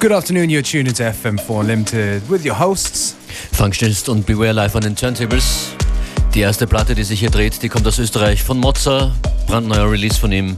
[0.00, 3.16] Good afternoon, you're tuned into FM4 Limited with your hosts.
[3.52, 5.70] Functionist und Beware live an den Turntables.
[6.34, 9.12] Die erste Platte, die sich hier dreht, die kommt aus Österreich von Mozza.
[9.48, 10.56] Brandneuer Release von ihm,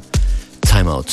[0.60, 1.06] Timeout.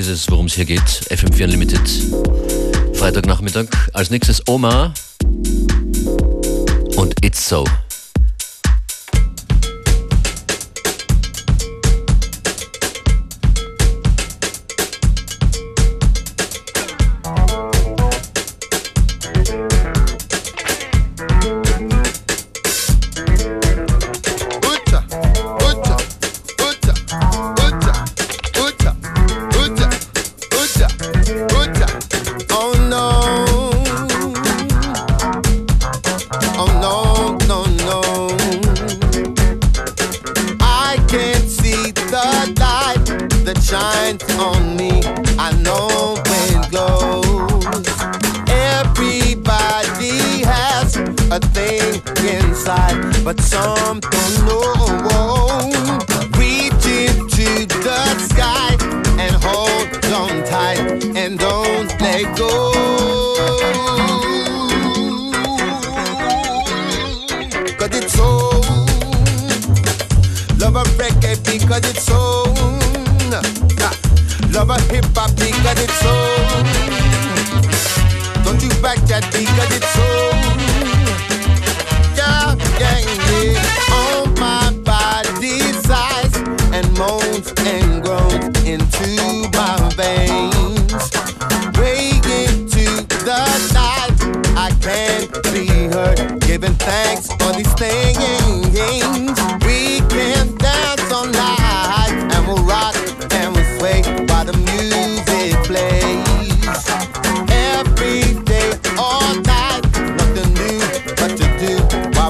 [0.00, 0.80] Ist es, worum es hier geht.
[0.80, 1.80] FM4 Unlimited.
[2.94, 3.66] Freitagnachmittag.
[3.92, 4.94] Als nächstes Oma.
[6.96, 7.64] Und It's So.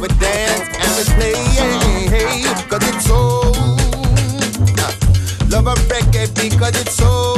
[0.00, 1.35] We dance, and we play,
[2.09, 3.52] hey, cause it's so
[5.50, 7.35] Love a reggae because it's so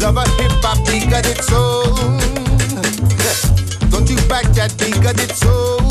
[0.00, 1.84] Love a hip hop because it's soul.
[3.90, 5.85] Don't you back that because it's soul.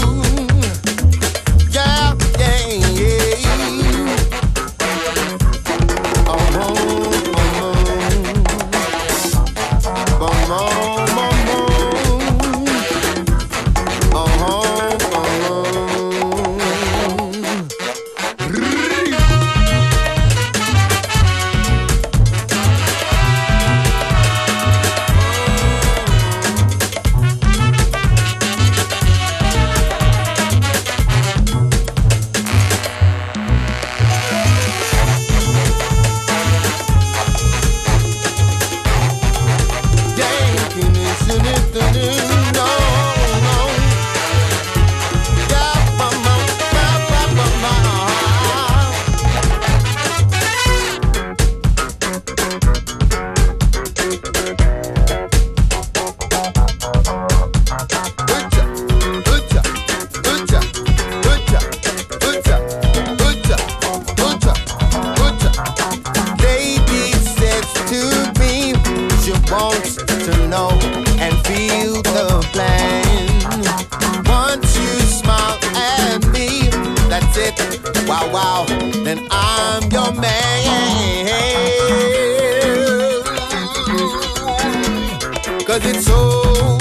[85.76, 86.78] because it's own.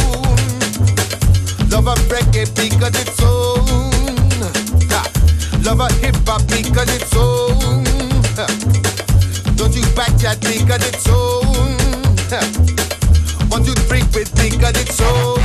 [1.69, 3.91] Love a reggae because it's own.
[5.65, 7.83] Love a hip hop because it's own.
[9.57, 11.77] Don't you back at because it's own.
[13.51, 15.44] Want you freak with because it's own.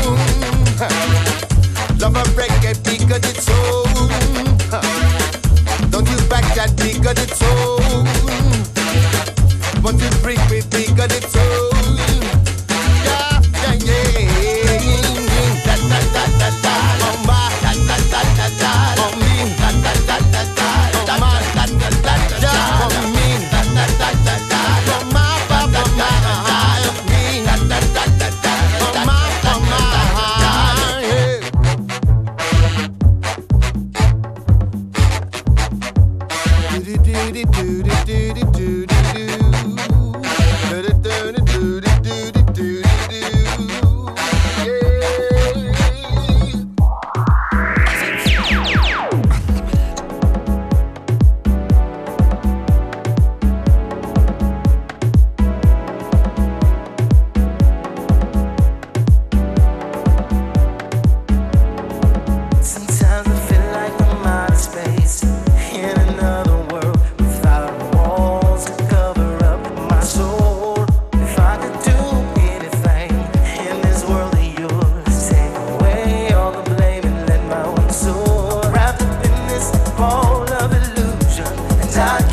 [82.00, 82.29] 다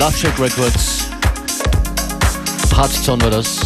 [0.00, 1.10] Love Shack Records.
[2.74, 3.60] Hardstone war das.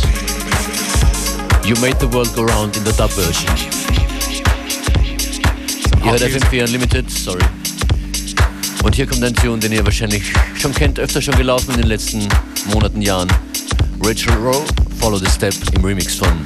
[1.64, 3.54] You made the world go round in der Dub-Version.
[6.04, 7.44] Ihr hört FM4 Unlimited, sorry.
[8.82, 10.24] Und hier kommt ein Tune, den ihr wahrscheinlich
[10.60, 12.28] schon kennt, öfter schon gelaufen in den letzten
[12.72, 13.28] Monaten, Jahren.
[14.02, 14.64] Rachel Rowe,
[14.98, 16.43] Follow the Step im Remix von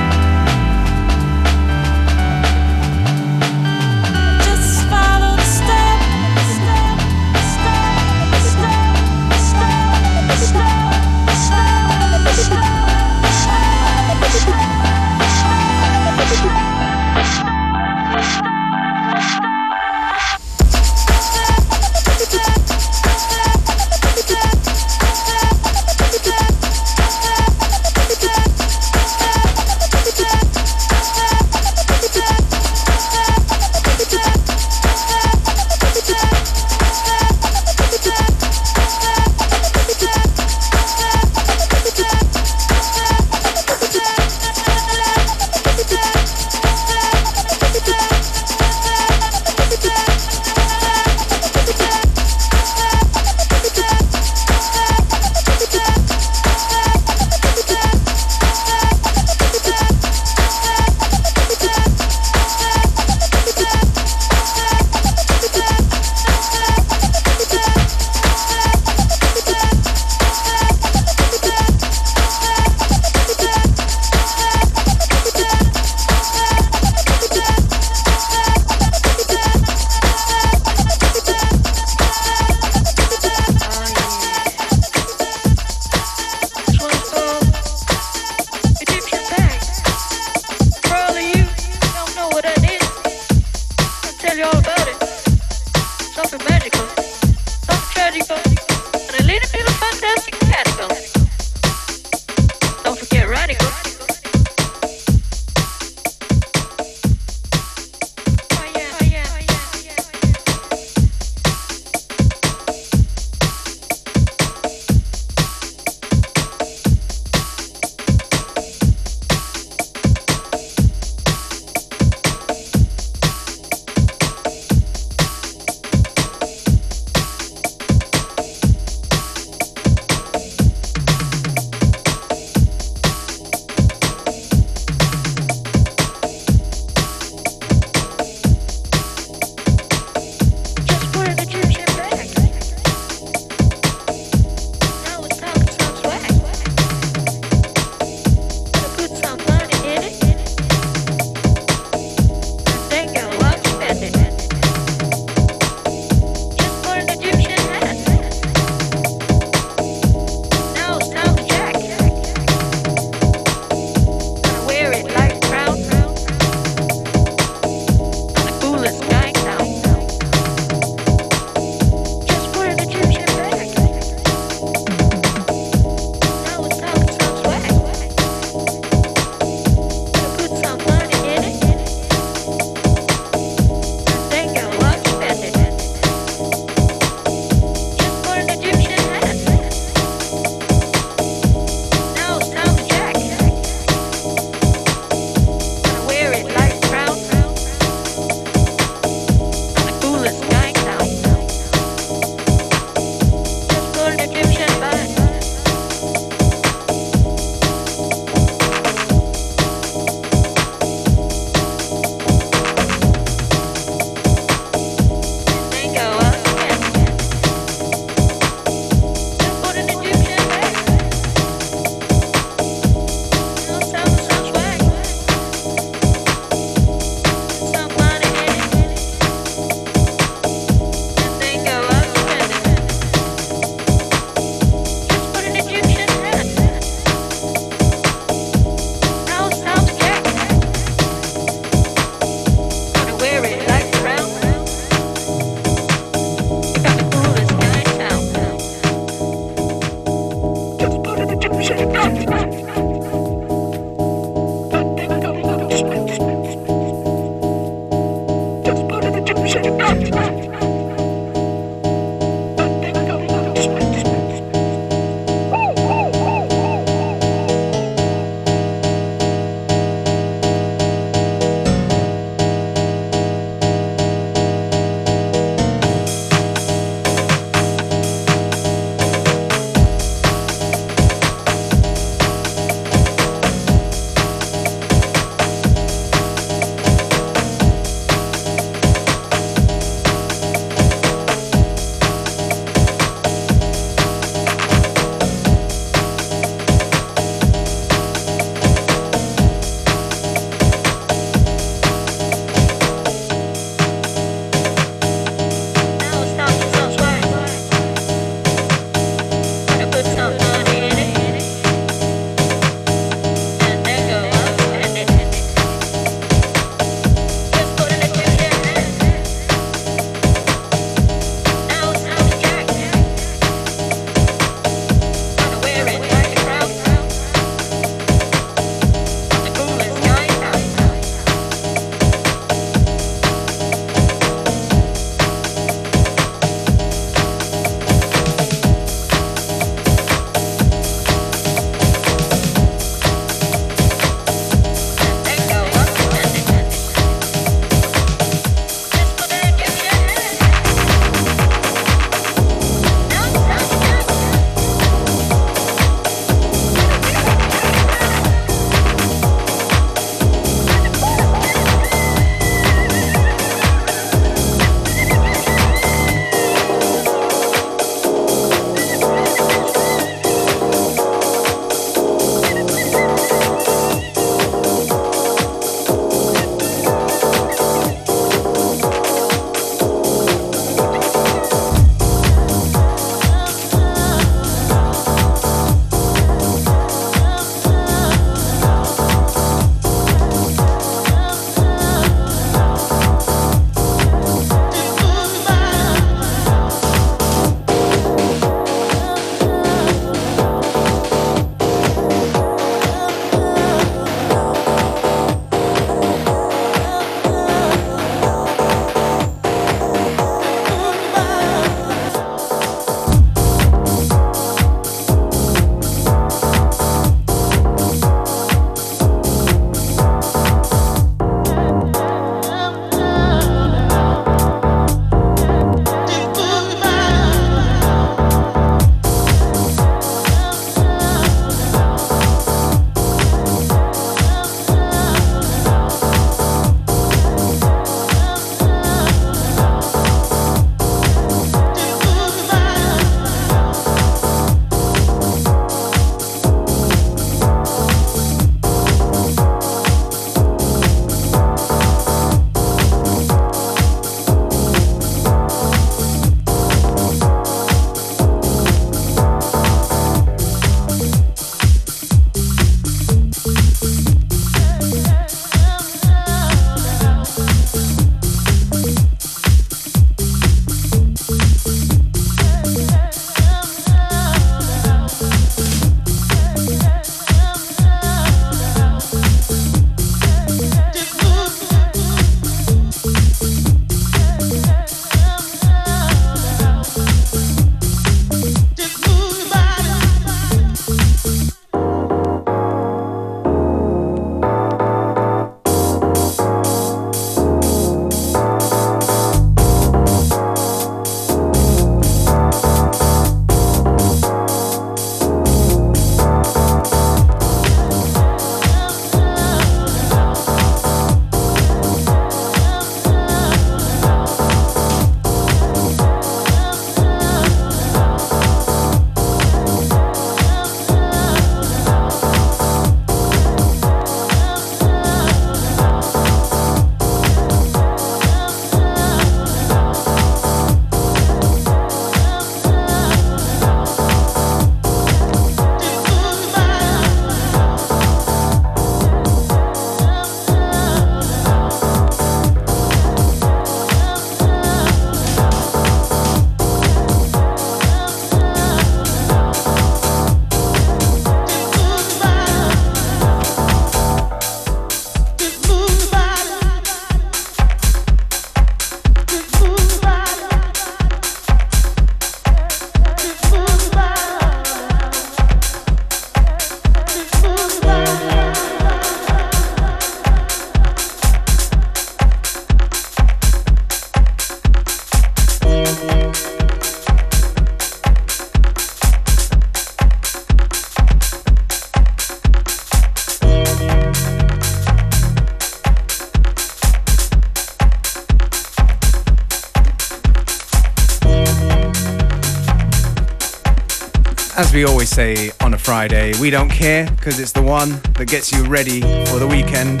[595.16, 597.88] say on a Friday, we don't care because it's the one
[598.18, 600.00] that gets you ready for the weekend.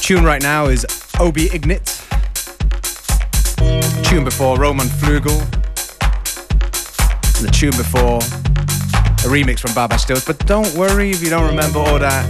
[0.00, 0.86] Tune right now is
[1.20, 1.84] Obi Ignit.
[4.08, 5.38] Tune before Roman Flügel.
[7.42, 10.26] The tune before a remix from Baba Stiltz.
[10.26, 12.24] But don't worry if you don't remember all that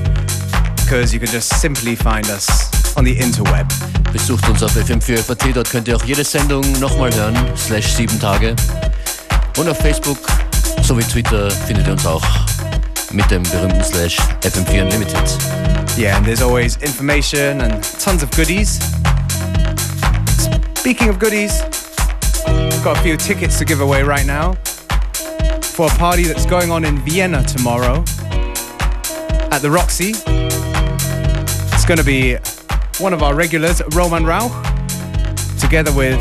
[0.75, 3.69] because you can just simply find us on the interweb.
[4.13, 8.57] Besucht uns auf fm4fat, dort könnt ihr auch jede Sendung nochmal hören, slash Tage.
[9.59, 10.19] Und auf Facebook
[10.83, 12.25] sowie Twitter findet ihr uns auch
[13.13, 15.39] mit dem berühmten slash FM4 Unlimited.
[15.99, 18.81] Yeah, and there's always information and tons of goodies.
[20.75, 21.63] Speaking of goodies,
[22.83, 24.55] got a few tickets to give away right now
[25.61, 28.03] for a party that's going on in Vienna tomorrow
[29.51, 30.15] at the Roxy.
[31.75, 32.37] It's going to be
[32.99, 34.49] one of our regulars, Roman Rao,
[35.61, 36.19] together with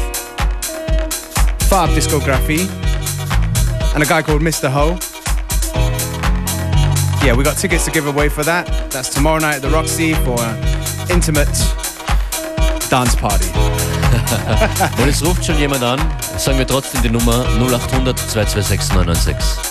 [1.70, 2.91] Fab Discography
[3.94, 4.70] and a guy called Mr.
[4.70, 4.98] Ho.
[7.26, 8.66] Yeah, we got tickets to give away for that.
[8.92, 11.48] That's tomorrow night at the Roxy for an intimate
[12.90, 13.48] dance party.
[15.02, 16.00] Und es ruft schon jemand an,
[16.38, 19.71] sagen wir trotzdem die Nummer 0800 226 996.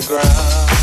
[0.00, 0.77] the ground.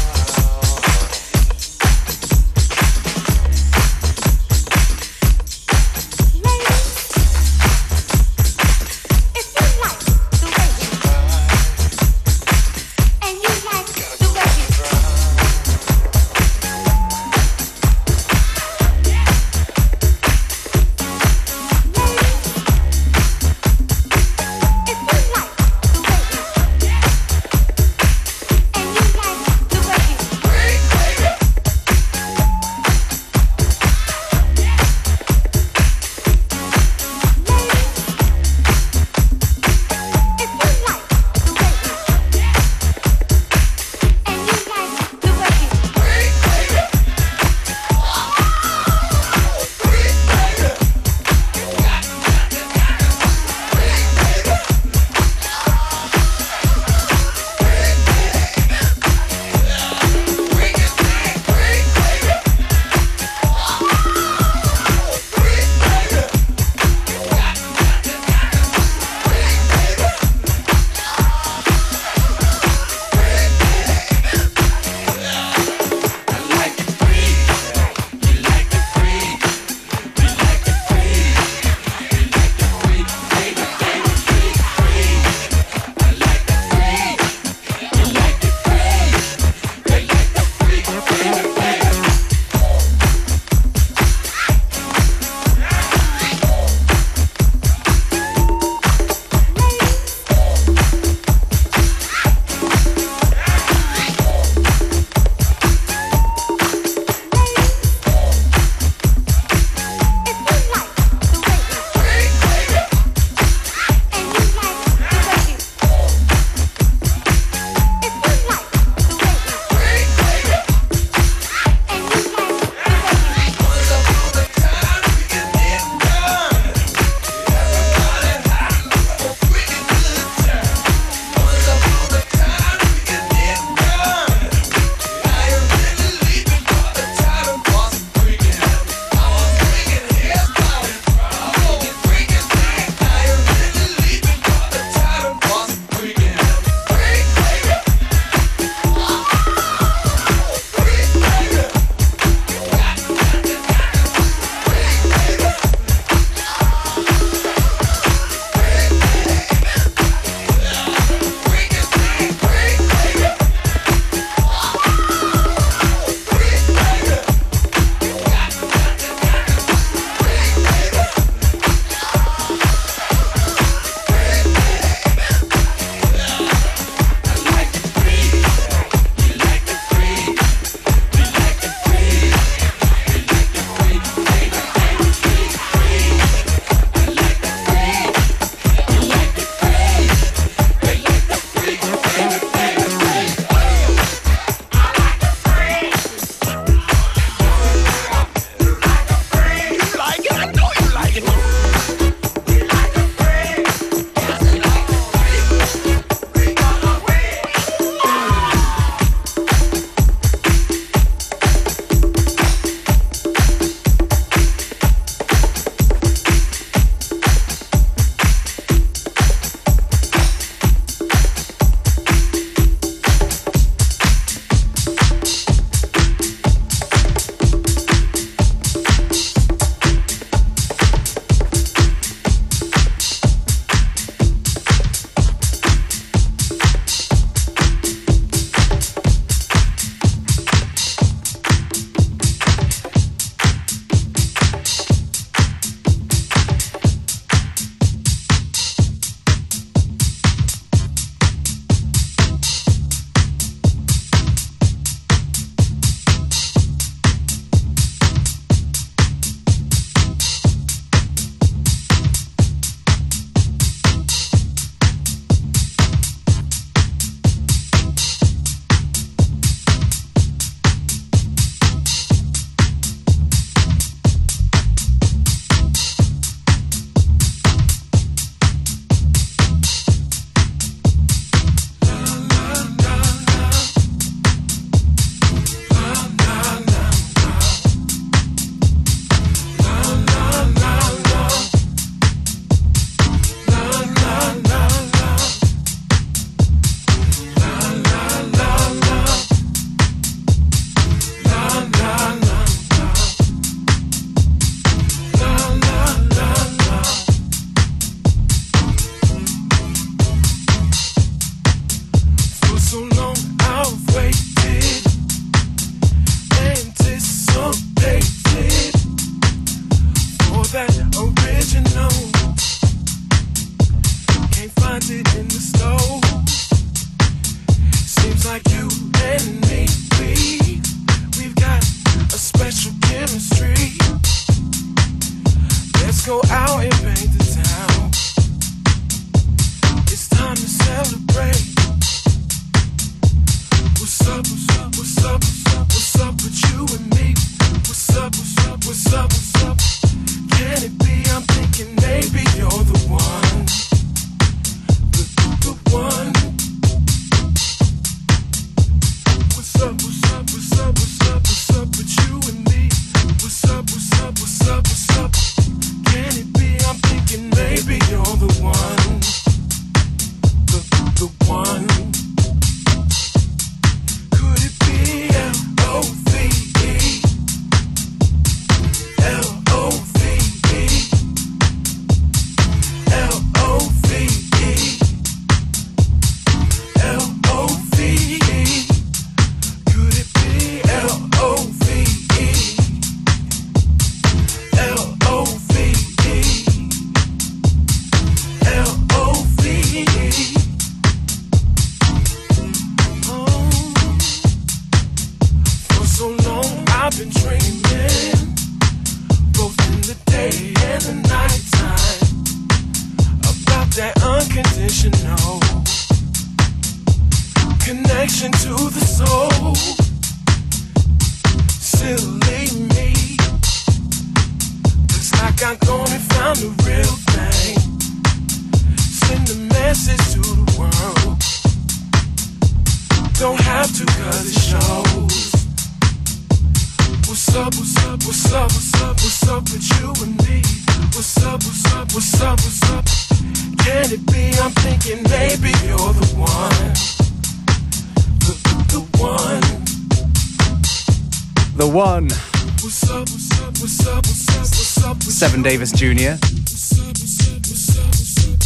[455.60, 456.20] What's up?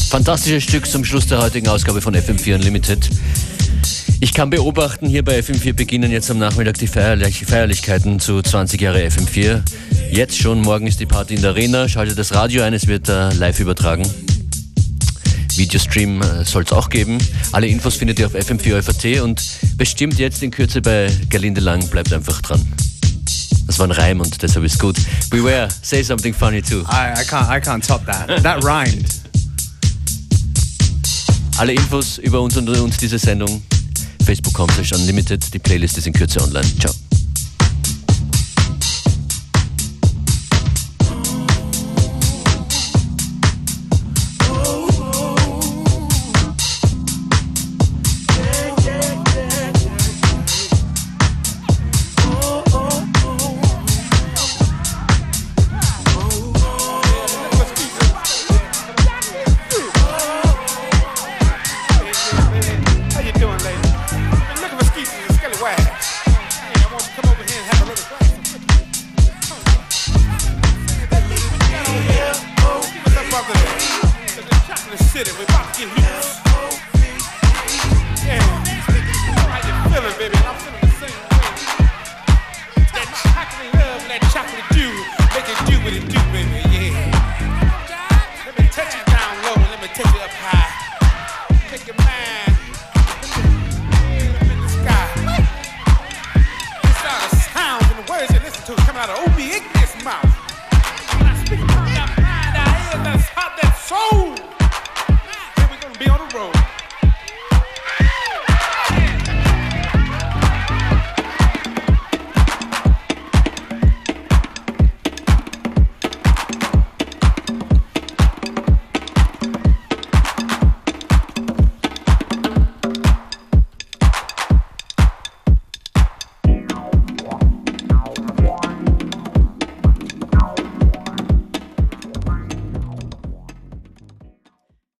[0.09, 3.09] Fantastisches Stück zum Schluss der heutigen Ausgabe von FM4 Unlimited.
[4.19, 8.81] Ich kann beobachten, hier bei FM4 beginnen jetzt am Nachmittag die Feierlich Feierlichkeiten zu 20
[8.81, 9.61] Jahre FM4.
[10.11, 11.87] Jetzt schon, morgen ist die Party in der Arena.
[11.87, 14.07] Schaltet das Radio ein, es wird äh, live übertragen.
[15.55, 17.17] Videostream äh, soll es auch geben.
[17.51, 19.41] Alle Infos findet ihr auf FM4 und
[19.77, 21.87] bestimmt jetzt in Kürze bei Gerlinde Lang.
[21.89, 22.65] Bleibt einfach dran.
[23.79, 24.97] Das war ein Reim und deshalb ist gut.
[25.29, 26.81] Beware, say something funny too.
[26.81, 28.43] I, I can't I can't top that.
[28.43, 29.07] That rhymed.
[31.57, 33.61] Alle Infos über uns und, und diese Sendung
[34.25, 35.53] facebook.com slash unlimited.
[35.53, 36.67] Die Playlist ist in Kürze online.
[36.77, 36.93] Ciao.